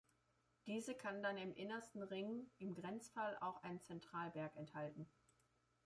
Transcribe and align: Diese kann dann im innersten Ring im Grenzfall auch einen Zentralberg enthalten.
Diese 0.65 0.95
kann 0.95 1.21
dann 1.21 1.37
im 1.37 1.53
innersten 1.53 2.01
Ring 2.01 2.49
im 2.57 2.73
Grenzfall 2.73 3.37
auch 3.39 3.61
einen 3.61 3.83
Zentralberg 3.83 4.55
enthalten. 4.55 5.07